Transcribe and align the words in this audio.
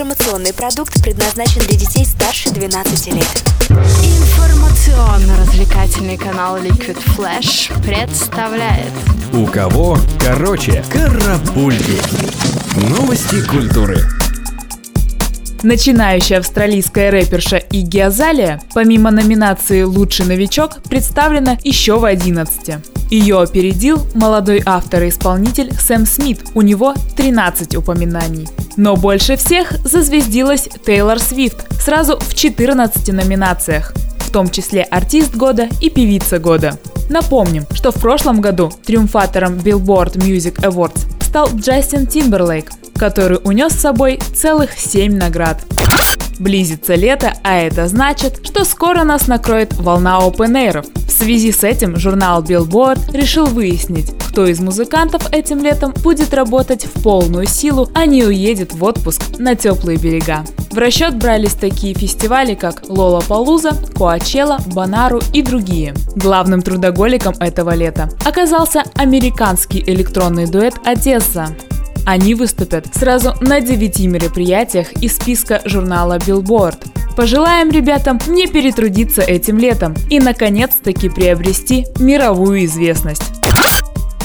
Информационный 0.00 0.54
продукт 0.54 1.02
предназначен 1.02 1.60
для 1.60 1.76
детей 1.76 2.06
старше 2.06 2.48
12 2.48 3.08
лет. 3.08 3.28
Информационно-развлекательный 3.68 6.16
канал 6.16 6.56
Liquid 6.56 6.96
Flash 7.14 7.70
представляет 7.82 8.88
У 9.34 9.44
кого 9.44 9.98
короче 10.18 10.82
карапульки. 10.90 12.00
Новости 12.88 13.46
культуры. 13.46 13.98
Начинающая 15.62 16.38
австралийская 16.38 17.10
рэперша 17.10 17.58
Игги 17.58 17.98
Азалия, 17.98 18.58
помимо 18.72 19.10
номинации 19.10 19.82
«Лучший 19.82 20.24
новичок», 20.24 20.82
представлена 20.84 21.58
еще 21.62 21.98
в 21.98 22.06
11. 22.06 22.76
Ее 23.10 23.38
опередил 23.38 24.00
молодой 24.14 24.62
автор 24.64 25.02
и 25.02 25.10
исполнитель 25.10 25.74
Сэм 25.74 26.06
Смит, 26.06 26.40
у 26.54 26.62
него 26.62 26.94
13 27.18 27.76
упоминаний. 27.76 28.48
Но 28.76 28.96
больше 28.96 29.36
всех 29.36 29.72
зазвездилась 29.84 30.68
Тейлор 30.84 31.18
Свифт, 31.18 31.66
сразу 31.80 32.18
в 32.18 32.34
14 32.34 33.12
номинациях, 33.12 33.92
в 34.18 34.30
том 34.30 34.48
числе 34.48 34.82
артист 34.82 35.34
года 35.34 35.68
и 35.80 35.90
певица 35.90 36.38
года. 36.38 36.78
Напомним, 37.08 37.66
что 37.72 37.90
в 37.90 37.96
прошлом 37.96 38.40
году 38.40 38.72
триумфатором 38.84 39.54
Billboard 39.54 40.14
Music 40.14 40.60
Awards 40.62 41.00
стал 41.24 41.48
Джастин 41.54 42.06
Тимберлейк, 42.06 42.70
который 42.96 43.40
унес 43.44 43.72
с 43.72 43.80
собой 43.80 44.20
целых 44.34 44.72
7 44.72 45.16
наград. 45.16 45.58
Близится 46.38 46.94
лето, 46.94 47.34
а 47.42 47.58
это 47.58 47.86
значит, 47.86 48.40
что 48.46 48.64
скоро 48.64 49.04
нас 49.04 49.26
накроет 49.26 49.74
волна 49.74 50.18
опенэйров. 50.18 50.86
В 51.20 51.22
связи 51.22 51.52
с 51.52 51.64
этим 51.64 51.98
журнал 51.98 52.42
Billboard 52.42 53.12
решил 53.12 53.44
выяснить, 53.44 54.10
кто 54.30 54.46
из 54.46 54.58
музыкантов 54.58 55.30
этим 55.32 55.62
летом 55.62 55.92
будет 56.02 56.32
работать 56.32 56.86
в 56.86 57.02
полную 57.02 57.46
силу, 57.46 57.90
а 57.92 58.06
не 58.06 58.24
уедет 58.24 58.72
в 58.72 58.82
отпуск 58.82 59.38
на 59.38 59.54
теплые 59.54 59.98
берега. 59.98 60.44
В 60.70 60.78
расчет 60.78 61.18
брались 61.18 61.52
такие 61.52 61.92
фестивали, 61.92 62.54
как 62.54 62.84
Lollapalooza, 62.88 63.72
Coachella, 63.94 64.60
Bonnaroo 64.68 65.20
и 65.34 65.42
другие. 65.42 65.92
Главным 66.16 66.62
трудоголиком 66.62 67.34
этого 67.38 67.74
лета 67.74 68.08
оказался 68.24 68.82
американский 68.94 69.84
электронный 69.86 70.46
дуэт 70.46 70.76
«ODESZA». 70.86 71.54
Они 72.06 72.34
выступят 72.34 72.86
сразу 72.94 73.34
на 73.42 73.60
девяти 73.60 74.08
мероприятиях 74.08 74.90
из 75.02 75.16
списка 75.16 75.60
журнала 75.66 76.16
Billboard. 76.16 76.78
Пожелаем 77.20 77.70
ребятам 77.70 78.18
не 78.28 78.46
перетрудиться 78.46 79.20
этим 79.20 79.58
летом 79.58 79.94
и 80.08 80.18
наконец-таки 80.18 81.10
приобрести 81.10 81.86
мировую 81.98 82.64
известность. 82.64 83.24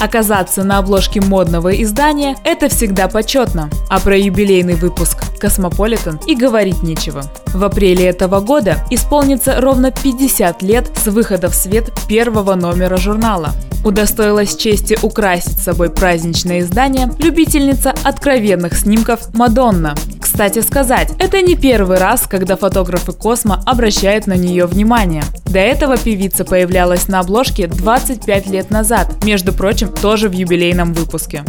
Оказаться 0.00 0.64
на 0.64 0.78
обложке 0.78 1.20
модного 1.20 1.82
издания– 1.82 2.36
это 2.44 2.70
всегда 2.70 3.08
почетно, 3.08 3.68
а 3.90 4.00
про 4.00 4.16
юбилейный 4.16 4.76
выпуск 4.76 5.18
«Cosmopolitan» 5.38 6.18
и 6.26 6.34
говорить 6.34 6.82
нечего. 6.82 7.24
В 7.52 7.64
апреле 7.64 8.06
этого 8.06 8.40
года 8.40 8.78
исполнится 8.90 9.60
ровно 9.60 9.90
50 9.90 10.62
лет 10.62 10.90
с 10.96 11.06
выхода 11.08 11.50
в 11.50 11.54
свет 11.54 11.92
первого 12.08 12.54
номера 12.54 12.96
журнала. 12.96 13.50
Удостоилась 13.84 14.56
чести 14.56 14.98
украсить 15.02 15.58
собой 15.58 15.90
праздничное 15.90 16.60
издание 16.60 17.10
любительница 17.18 17.94
откровенных 18.04 18.74
снимков 18.74 19.34
Мадонна. 19.34 19.94
Кстати 20.36 20.58
сказать, 20.58 21.12
это 21.18 21.40
не 21.40 21.56
первый 21.56 21.96
раз, 21.96 22.26
когда 22.28 22.56
фотографы 22.56 23.12
Космо 23.12 23.62
обращают 23.64 24.26
на 24.26 24.34
нее 24.34 24.66
внимание. 24.66 25.24
До 25.46 25.58
этого 25.58 25.96
певица 25.96 26.44
появлялась 26.44 27.08
на 27.08 27.20
обложке 27.20 27.68
25 27.68 28.46
лет 28.48 28.70
назад, 28.70 29.24
между 29.24 29.54
прочим, 29.54 29.88
тоже 29.88 30.28
в 30.28 30.32
юбилейном 30.32 30.92
выпуске. 30.92 31.42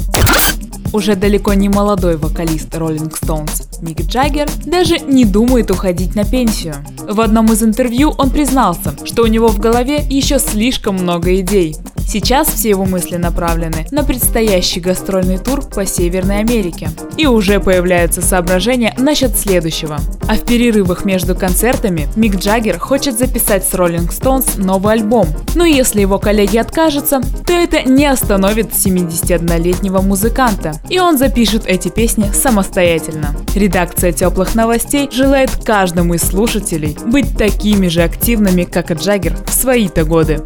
Уже 0.93 1.17
далеко 1.17 1.53
не 1.53 1.67
молодой 1.67 2.15
вокалист 2.15 2.73
Rolling 2.73 3.11
Stones 3.11 3.67
Мик 3.81 3.99
Джаггер 4.03 4.47
даже 4.65 4.99
не 4.99 5.25
думает 5.25 5.69
уходить 5.69 6.15
на 6.15 6.23
пенсию. 6.23 6.75
В 6.97 7.19
одном 7.19 7.51
из 7.51 7.61
интервью 7.63 8.13
он 8.17 8.29
признался, 8.29 8.93
что 9.03 9.23
у 9.23 9.27
него 9.27 9.49
в 9.49 9.59
голове 9.59 9.97
еще 10.09 10.39
слишком 10.39 10.95
много 10.95 11.35
идей. 11.41 11.75
Сейчас 12.07 12.47
все 12.47 12.69
его 12.69 12.85
мысли 12.85 13.17
направлены 13.17 13.85
на 13.91 14.03
предстоящий 14.03 14.79
гастрольный 14.79 15.37
тур 15.37 15.61
по 15.61 15.85
Северной 15.85 16.39
Америке. 16.39 16.89
И 17.17 17.27
уже 17.27 17.59
появляются 17.59 18.21
соображения 18.21 18.95
насчет 18.97 19.37
следующего. 19.37 19.99
А 20.27 20.35
в 20.35 20.45
перерывах 20.45 21.03
между 21.03 21.35
концертами 21.35 22.07
Мик 22.15 22.37
Джаггер 22.37 22.79
хочет 22.79 23.19
записать 23.19 23.67
с 23.67 23.73
Rolling 23.73 24.09
Stones 24.09 24.57
новый 24.57 24.93
альбом. 24.93 25.27
Но 25.55 25.65
если 25.65 25.99
его 25.99 26.17
коллеги 26.17 26.57
откажутся, 26.57 27.21
то 27.45 27.51
это 27.51 27.83
не 27.83 28.05
остановит 28.05 28.71
71-летнего 28.71 29.99
музыканта. 30.01 30.79
И 30.89 30.99
он 30.99 31.17
запишет 31.17 31.65
эти 31.65 31.89
песни 31.89 32.31
самостоятельно. 32.31 33.35
Редакция 33.53 34.13
теплых 34.13 34.55
новостей 34.55 35.09
желает 35.11 35.51
каждому 35.65 36.13
из 36.13 36.21
слушателей 36.21 36.97
быть 37.05 37.37
такими 37.37 37.89
же 37.89 38.03
активными, 38.03 38.63
как 38.63 38.91
и 38.91 38.93
Джаггер 38.93 39.35
в 39.45 39.53
свои-то 39.53 40.05
годы. 40.05 40.41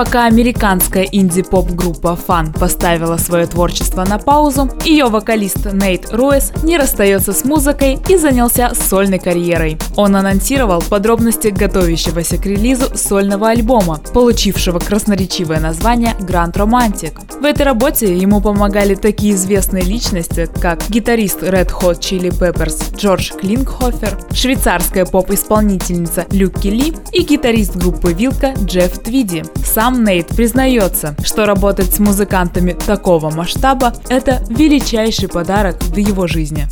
Пока 0.00 0.24
американская 0.24 1.02
инди-поп-группа 1.02 2.18
Fun 2.26 2.58
поставила 2.58 3.18
свое 3.18 3.46
творчество 3.46 4.02
на 4.06 4.16
паузу, 4.16 4.70
ее 4.82 5.08
вокалист 5.10 5.74
Нейт 5.74 6.10
Руэс 6.10 6.54
не 6.62 6.78
расстается 6.78 7.34
с 7.34 7.44
музыкой 7.44 7.98
и 8.08 8.16
занялся 8.16 8.72
сольной 8.74 9.18
карьерой. 9.18 9.76
Он 9.96 10.16
анонсировал 10.16 10.80
подробности 10.80 11.48
готовящегося 11.48 12.38
к 12.38 12.46
релизу 12.46 12.96
сольного 12.96 13.50
альбома, 13.50 14.00
получившего 14.14 14.78
красноречивое 14.78 15.60
название 15.60 16.14
Grand 16.20 16.54
Romantic. 16.54 17.20
В 17.38 17.44
этой 17.44 17.66
работе 17.66 18.16
ему 18.16 18.40
помогали 18.40 18.94
такие 18.94 19.34
известные 19.34 19.82
личности, 19.82 20.48
как 20.62 20.80
гитарист 20.88 21.42
Red 21.42 21.72
Hot 21.78 21.98
Chili 22.00 22.30
Peppers 22.30 22.96
Джордж 22.96 23.32
Клинкхофер, 23.32 24.18
швейцарская 24.32 25.04
поп-исполнительница 25.04 26.24
Люки 26.30 26.68
Ли 26.68 26.94
и 27.12 27.22
гитарист 27.22 27.76
группы 27.76 28.14
Вилка 28.14 28.54
Джефф 28.64 28.98
Твиди. 29.00 29.44
Сам 29.90 30.04
Нейт 30.04 30.28
признается, 30.28 31.16
что 31.24 31.46
работать 31.46 31.92
с 31.92 31.98
музыкантами 31.98 32.74
такого 32.74 33.28
масштаба– 33.34 33.92
это 34.08 34.40
величайший 34.48 35.28
подарок 35.28 35.82
в 35.82 35.96
его 35.96 36.28
жизни. 36.28 36.68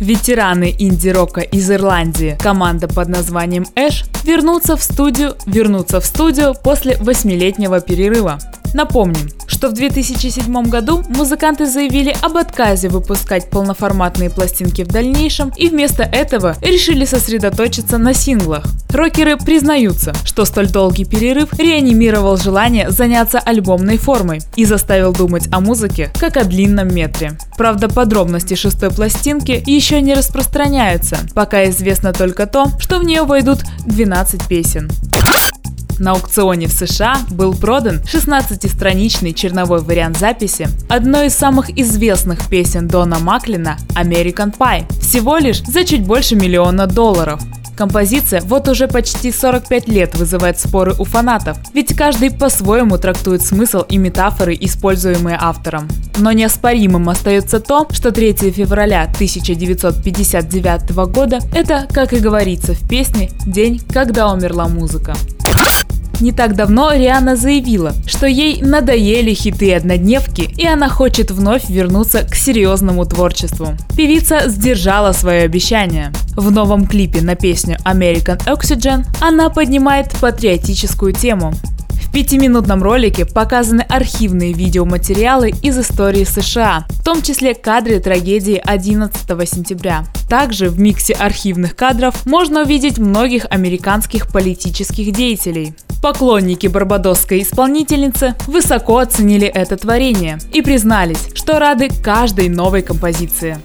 Ветераны 0.00 0.74
инди-рока 0.78 1.42
из 1.42 1.70
Ирландии, 1.70 2.38
команда 2.40 2.88
под 2.88 3.08
названием 3.08 3.66
Эш, 3.74 4.06
вернутся 4.24 4.78
в 4.78 4.82
студию, 4.82 5.34
вернутся 5.44 6.00
в 6.00 6.06
студию 6.06 6.54
после 6.54 6.96
восьмилетнего 6.96 7.82
перерыва. 7.82 8.38
Напомним, 8.72 9.28
что 9.64 9.70
в 9.70 9.76
2007 9.76 10.68
году 10.68 11.02
музыканты 11.08 11.64
заявили 11.64 12.14
об 12.20 12.36
отказе 12.36 12.90
выпускать 12.90 13.48
полноформатные 13.48 14.28
пластинки 14.28 14.82
в 14.82 14.88
дальнейшем 14.88 15.54
и 15.56 15.70
вместо 15.70 16.02
этого 16.02 16.54
решили 16.60 17.06
сосредоточиться 17.06 17.96
на 17.96 18.12
синглах. 18.12 18.66
Рокеры 18.90 19.38
признаются, 19.38 20.12
что 20.26 20.44
столь 20.44 20.68
долгий 20.68 21.06
перерыв 21.06 21.58
реанимировал 21.58 22.36
желание 22.36 22.90
заняться 22.90 23.38
альбомной 23.38 23.96
формой 23.96 24.42
и 24.54 24.66
заставил 24.66 25.14
думать 25.14 25.48
о 25.50 25.60
музыке 25.60 26.12
как 26.20 26.36
о 26.36 26.44
длинном 26.44 26.94
метре. 26.94 27.38
Правда, 27.56 27.88
подробности 27.88 28.52
шестой 28.52 28.90
пластинки 28.90 29.62
еще 29.64 30.02
не 30.02 30.12
распространяются, 30.12 31.16
пока 31.32 31.70
известно 31.70 32.12
только 32.12 32.46
то, 32.46 32.66
что 32.78 32.98
в 32.98 33.04
нее 33.04 33.22
войдут 33.22 33.60
12 33.86 34.46
песен. 34.46 34.90
На 35.98 36.12
аукционе 36.12 36.66
в 36.66 36.72
США 36.72 37.18
был 37.30 37.54
продан 37.54 38.00
16-страничный 38.00 39.32
черновой 39.32 39.80
вариант 39.80 40.18
записи 40.18 40.68
одной 40.88 41.26
из 41.26 41.34
самых 41.34 41.70
известных 41.78 42.48
песен 42.48 42.88
Дона 42.88 43.18
Маклина 43.18 43.76
«American 43.94 44.56
Pie» 44.56 44.86
всего 45.00 45.36
лишь 45.36 45.62
за 45.62 45.84
чуть 45.84 46.04
больше 46.04 46.34
миллиона 46.34 46.86
долларов. 46.86 47.40
Композиция 47.76 48.40
вот 48.40 48.68
уже 48.68 48.86
почти 48.86 49.32
45 49.32 49.88
лет 49.88 50.14
вызывает 50.14 50.60
споры 50.60 50.94
у 50.98 51.04
фанатов, 51.04 51.58
ведь 51.72 51.96
каждый 51.96 52.30
по-своему 52.30 52.98
трактует 52.98 53.42
смысл 53.42 53.82
и 53.88 53.98
метафоры, 53.98 54.56
используемые 54.60 55.36
автором. 55.40 55.88
Но 56.18 56.30
неоспоримым 56.30 57.08
остается 57.08 57.58
то, 57.58 57.88
что 57.90 58.12
3 58.12 58.34
февраля 58.52 59.02
1959 59.02 60.90
года– 61.12 61.40
это, 61.54 61.86
как 61.90 62.12
и 62.12 62.20
говорится 62.20 62.74
в 62.74 62.88
песне, 62.88 63.30
день, 63.44 63.80
когда 63.92 64.32
умерла 64.32 64.68
музыка. 64.68 65.14
Не 66.20 66.32
так 66.32 66.54
давно 66.54 66.92
Риана 66.92 67.36
заявила, 67.36 67.92
что 68.06 68.26
ей 68.26 68.62
надоели 68.62 69.34
хиты 69.34 69.74
однодневки, 69.74 70.48
и 70.56 70.66
она 70.66 70.88
хочет 70.88 71.30
вновь 71.30 71.68
вернуться 71.68 72.22
к 72.22 72.34
серьезному 72.34 73.04
творчеству. 73.04 73.74
Певица 73.96 74.48
сдержала 74.48 75.12
свое 75.12 75.42
обещание. 75.42 76.12
В 76.36 76.50
новом 76.50 76.86
клипе 76.86 77.20
на 77.20 77.34
песню 77.34 77.78
American 77.84 78.38
Oxygen 78.46 79.04
она 79.20 79.50
поднимает 79.50 80.10
патриотическую 80.20 81.12
тему. 81.12 81.52
В 81.90 82.12
пятиминутном 82.12 82.80
ролике 82.80 83.24
показаны 83.26 83.80
архивные 83.80 84.52
видеоматериалы 84.52 85.50
из 85.50 85.76
истории 85.76 86.22
США, 86.22 86.86
в 86.90 87.04
том 87.04 87.22
числе 87.22 87.54
кадры 87.54 87.98
трагедии 87.98 88.62
11 88.64 89.20
сентября. 89.48 90.04
Также 90.28 90.68
в 90.68 90.78
миксе 90.78 91.12
архивных 91.14 91.74
кадров 91.74 92.24
можно 92.24 92.62
увидеть 92.62 92.98
многих 92.98 93.46
американских 93.50 94.28
политических 94.28 95.12
деятелей. 95.12 95.74
Поклонники 96.04 96.66
барбадосской 96.66 97.40
исполнительницы 97.40 98.34
высоко 98.46 98.98
оценили 98.98 99.46
это 99.46 99.78
творение 99.78 100.38
и 100.52 100.60
признались, 100.60 101.30
что 101.32 101.58
рады 101.58 101.88
каждой 101.88 102.50
новой 102.50 102.82
композиции. 102.82 103.56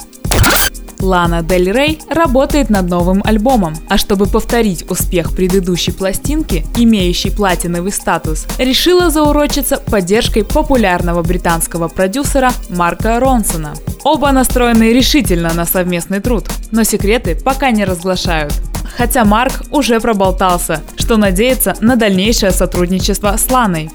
Лана 1.01 1.43
Дель 1.43 1.69
Рей 1.69 1.99
работает 2.09 2.69
над 2.69 2.89
новым 2.89 3.21
альбомом. 3.25 3.75
А 3.89 3.97
чтобы 3.97 4.25
повторить 4.25 4.89
успех 4.89 5.35
предыдущей 5.35 5.91
пластинки, 5.91 6.65
имеющей 6.77 7.29
платиновый 7.29 7.91
статус, 7.91 8.47
решила 8.57 9.09
заурочиться 9.09 9.75
поддержкой 9.75 10.45
популярного 10.45 11.21
британского 11.23 11.89
продюсера 11.89 12.53
Марка 12.69 13.19
Ронсона. 13.19 13.73
Оба 14.05 14.31
настроены 14.31 14.93
решительно 14.93 15.51
на 15.53 15.65
совместный 15.65 16.21
труд, 16.21 16.45
но 16.71 16.83
секреты 16.83 17.35
пока 17.35 17.71
не 17.71 17.83
разглашают. 17.83 18.53
Хотя 18.95 19.23
Марк 19.23 19.63
уже 19.71 19.99
проболтался, 19.99 20.81
что 21.09 21.17
надеется 21.17 21.73
на 21.81 21.95
дальнейшее 21.95 22.51
сотрудничество 22.51 23.35
с 23.35 23.49
Ланой. 23.49 23.89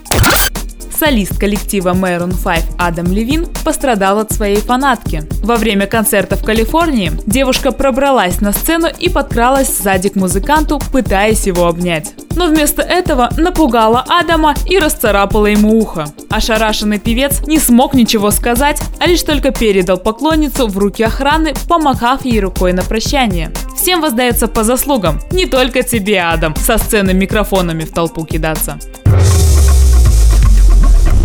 Солист 0.97 1.37
коллектива 1.37 1.93
Maroon 1.93 2.33
5 2.41 2.63
Адам 2.77 3.07
Левин 3.07 3.47
пострадал 3.63 4.19
от 4.19 4.31
своей 4.31 4.57
фанатки. 4.57 5.23
Во 5.43 5.57
время 5.57 5.87
концерта 5.87 6.35
в 6.37 6.43
Калифорнии 6.43 7.11
девушка 7.25 7.71
пробралась 7.71 8.39
на 8.39 8.53
сцену 8.53 8.87
и 8.97 9.09
подкралась 9.09 9.75
сзади 9.77 10.09
к 10.09 10.15
музыканту, 10.15 10.79
пытаясь 10.91 11.47
его 11.47 11.67
обнять. 11.67 12.13
Но 12.35 12.47
вместо 12.47 12.81
этого 12.81 13.29
напугала 13.37 14.05
Адама 14.07 14.55
и 14.67 14.77
расцарапала 14.77 15.47
ему 15.47 15.79
ухо. 15.79 16.07
Ошарашенный 16.29 16.99
певец 16.99 17.41
не 17.47 17.59
смог 17.59 17.93
ничего 17.93 18.31
сказать, 18.31 18.81
а 18.99 19.07
лишь 19.07 19.23
только 19.23 19.51
передал 19.51 19.97
поклонницу 19.97 20.67
в 20.67 20.77
руки 20.77 21.03
охраны, 21.03 21.53
помахав 21.67 22.25
ей 22.25 22.39
рукой 22.39 22.73
на 22.73 22.83
прощание. 22.83 23.51
Всем 23.75 24.01
воздается 24.01 24.47
по 24.47 24.63
заслугам, 24.63 25.19
не 25.31 25.45
только 25.45 25.83
тебе, 25.83 26.21
Адам, 26.21 26.55
со 26.55 26.77
сцены 26.77 27.13
микрофонами 27.13 27.83
в 27.83 27.91
толпу 27.91 28.25
кидаться. 28.25 28.79